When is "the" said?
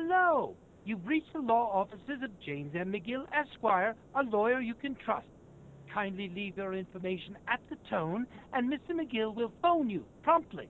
1.32-1.40, 7.68-7.74